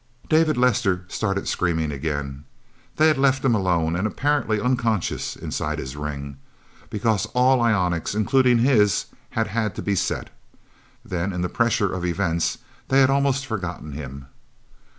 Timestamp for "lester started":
0.57-1.47